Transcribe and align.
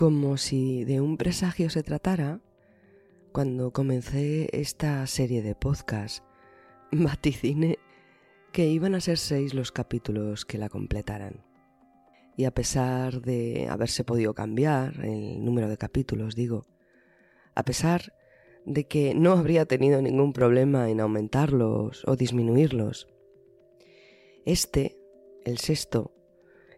Como 0.00 0.38
si 0.38 0.86
de 0.86 1.02
un 1.02 1.18
presagio 1.18 1.68
se 1.68 1.82
tratara, 1.82 2.40
cuando 3.32 3.70
comencé 3.70 4.48
esta 4.58 5.06
serie 5.06 5.42
de 5.42 5.54
podcasts, 5.54 6.22
vaticine 6.90 7.78
que 8.50 8.66
iban 8.66 8.94
a 8.94 9.02
ser 9.02 9.18
seis 9.18 9.52
los 9.52 9.72
capítulos 9.72 10.46
que 10.46 10.56
la 10.56 10.70
completaran. 10.70 11.44
Y 12.34 12.46
a 12.46 12.50
pesar 12.50 13.20
de 13.20 13.68
haberse 13.68 14.02
podido 14.02 14.32
cambiar 14.32 15.04
el 15.04 15.44
número 15.44 15.68
de 15.68 15.76
capítulos, 15.76 16.34
digo, 16.34 16.66
a 17.54 17.62
pesar 17.62 18.14
de 18.64 18.84
que 18.88 19.14
no 19.14 19.32
habría 19.32 19.66
tenido 19.66 20.00
ningún 20.00 20.32
problema 20.32 20.88
en 20.88 21.00
aumentarlos 21.00 22.04
o 22.06 22.16
disminuirlos, 22.16 23.06
este, 24.46 24.96
el 25.44 25.58
sexto, 25.58 26.14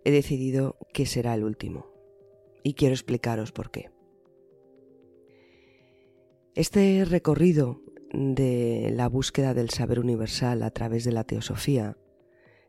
he 0.05 0.11
decidido 0.11 0.77
que 0.93 1.06
será 1.06 1.34
el 1.34 1.45
último 1.45 1.91
y 2.62 2.74
quiero 2.74 2.94
explicaros 2.94 3.52
por 3.52 3.70
qué. 3.70 3.91
Este 6.55 7.04
recorrido 7.04 7.80
de 8.12 8.91
la 8.94 9.08
búsqueda 9.08 9.54
del 9.54 9.70
saber 9.70 9.98
universal 9.98 10.62
a 10.62 10.70
través 10.70 11.04
de 11.04 11.12
la 11.12 11.24
teosofía, 11.24 11.96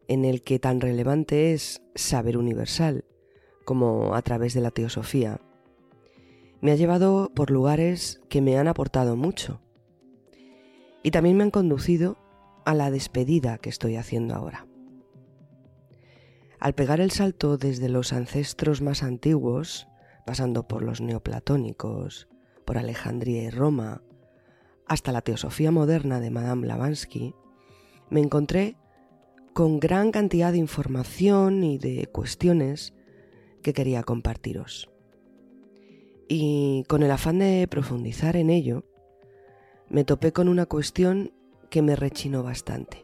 en 0.08 0.25
el 0.25 0.44
que 0.44 0.59
tan 0.59 0.80
relevante 0.81 1.53
es 1.53 1.81
saber 1.95 2.38
universal 2.38 3.05
como 3.66 4.16
a 4.16 4.22
través 4.22 4.53
de 4.53 4.61
la 4.61 4.72
teosofía, 4.72 5.41
me 6.61 6.72
ha 6.72 6.75
llevado 6.75 7.30
por 7.35 7.52
lugares 7.52 8.22
que 8.30 8.41
me 8.41 8.57
han 8.57 8.69
aportado 8.69 9.17
mucho 9.17 9.59
y 11.03 11.11
también 11.11 11.35
me 11.35 11.44
han 11.44 11.52
conducido 11.52 12.17
a 12.66 12.73
la 12.73 12.89
despedida 12.89 13.57
que 13.57 13.69
estoy 13.69 13.97
haciendo 13.97 14.33
ahora. 14.33 14.66
Al 16.63 16.75
pegar 16.75 17.01
el 17.01 17.12
salto 17.12 17.57
desde 17.57 17.90
los 17.90 18.13
ancestros 18.13 18.81
más 18.81 19.03
antiguos, 19.03 19.90
pasando 20.25 20.66
por 20.66 20.81
los 20.81 21.01
neoplatónicos, 21.01 22.29
por 22.63 22.78
Alejandría 22.78 23.44
y 23.44 23.50
Roma, 23.50 24.01
hasta 24.88 25.12
la 25.12 25.19
teosofía 25.19 25.72
moderna 25.72 26.22
de 26.22 26.31
Madame 26.31 26.62
Blavatsky, 26.62 27.35
me 28.09 28.22
encontré 28.22 28.78
con 29.51 29.81
gran 29.81 30.12
cantidad 30.12 30.53
de 30.53 30.59
información 30.59 31.66
y 31.66 31.79
de 31.79 32.07
cuestiones 32.07 32.94
que 33.62 33.74
quería 33.74 34.03
compartiros. 34.03 34.90
Y 36.30 36.85
con 36.88 37.03
el 37.03 37.12
afán 37.12 37.40
de 37.40 37.68
profundizar 37.69 38.38
en 38.38 38.50
ello, 38.50 38.85
me 39.90 40.06
topé 40.06 40.31
con 40.31 40.47
una 40.47 40.66
cuestión 40.66 41.34
que 41.69 41.81
me 41.81 41.97
rechinó 41.97 42.41
bastante. 42.41 43.03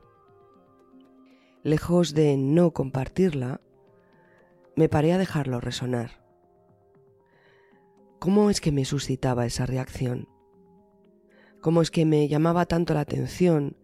Lejos 1.69 2.15
de 2.15 2.35
no 2.35 2.71
compartirla, 2.71 3.61
me 4.75 4.89
paré 4.89 5.13
a 5.13 5.19
dejarlo 5.19 5.61
resonar. 5.61 6.25
¿Cómo 8.17 8.49
es 8.49 8.59
que 8.59 8.71
me 8.71 8.85
suscitaba 8.85 9.45
esa 9.45 9.67
reacción? 9.67 10.27
¿Cómo 11.61 11.83
es 11.83 11.91
que 11.91 12.07
me 12.07 12.27
llamaba 12.27 12.65
tanto 12.65 12.95
la 12.95 13.01
atención 13.01 13.77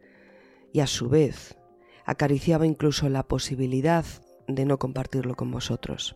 y 0.74 0.79
a 0.79 0.88
su 0.88 1.09
vez 1.09 1.59
acariciaba 2.07 2.66
incluso 2.66 3.07
la 3.07 3.22
posibilidad 3.22 4.03
de 4.47 4.66
no 4.66 4.79
compartirlo 4.79 5.35
con 5.35 5.51
vosotros? 5.51 6.16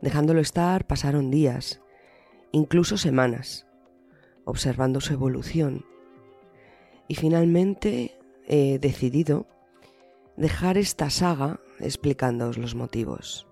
Dejándolo 0.00 0.40
estar 0.40 0.88
pasaron 0.88 1.30
días, 1.30 1.80
incluso 2.50 2.96
semanas, 2.96 3.68
observando 4.44 5.00
su 5.00 5.12
evolución 5.12 5.84
y 7.06 7.14
finalmente 7.14 8.18
he 8.46 8.78
decidido 8.78 9.46
dejar 10.36 10.78
esta 10.78 11.10
saga 11.10 11.60
explicándoos 11.80 12.58
los 12.58 12.74
motivos, 12.74 13.46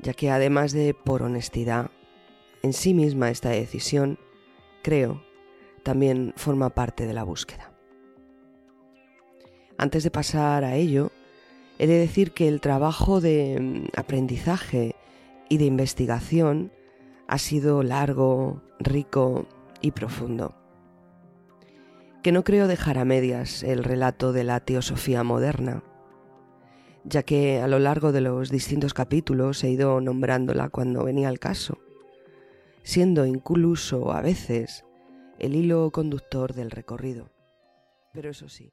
ya 0.00 0.12
que 0.14 0.30
además 0.30 0.72
de 0.72 0.94
por 0.94 1.22
honestidad, 1.22 1.90
en 2.62 2.72
sí 2.72 2.94
misma 2.94 3.30
esta 3.30 3.50
decisión, 3.50 4.18
creo, 4.82 5.22
también 5.82 6.32
forma 6.36 6.70
parte 6.70 7.06
de 7.06 7.14
la 7.14 7.24
búsqueda. 7.24 7.72
Antes 9.76 10.02
de 10.02 10.10
pasar 10.10 10.64
a 10.64 10.74
ello, 10.74 11.12
he 11.78 11.86
de 11.86 11.98
decir 11.98 12.32
que 12.32 12.48
el 12.48 12.60
trabajo 12.60 13.20
de 13.20 13.58
mm, 13.60 13.98
aprendizaje 13.98 14.96
y 15.48 15.58
de 15.58 15.66
investigación 15.66 16.72
ha 17.28 17.38
sido 17.38 17.82
largo, 17.82 18.62
rico 18.80 19.46
y 19.80 19.92
profundo 19.92 20.54
no 22.32 22.44
creo 22.44 22.66
dejar 22.66 22.98
a 22.98 23.04
medias 23.04 23.62
el 23.62 23.84
relato 23.84 24.32
de 24.32 24.44
la 24.44 24.60
teosofía 24.60 25.22
moderna, 25.22 25.82
ya 27.04 27.22
que 27.22 27.60
a 27.60 27.68
lo 27.68 27.78
largo 27.78 28.12
de 28.12 28.20
los 28.20 28.50
distintos 28.50 28.94
capítulos 28.94 29.62
he 29.64 29.70
ido 29.70 30.00
nombrándola 30.00 30.68
cuando 30.68 31.04
venía 31.04 31.28
al 31.28 31.38
caso, 31.38 31.78
siendo 32.82 33.24
incluso 33.26 34.12
a 34.12 34.20
veces 34.20 34.84
el 35.38 35.54
hilo 35.54 35.90
conductor 35.90 36.54
del 36.54 36.70
recorrido. 36.70 37.30
Pero 38.12 38.30
eso 38.30 38.48
sí, 38.48 38.72